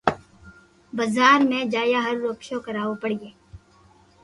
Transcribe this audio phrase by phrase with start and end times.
[0.97, 3.31] بزار م جايا هارون رڪۮه ڪراوئ پڙو هي